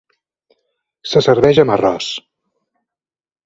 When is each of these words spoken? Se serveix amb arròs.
Se 1.11 1.23
serveix 1.27 1.61
amb 1.67 1.77
arròs. 1.77 2.11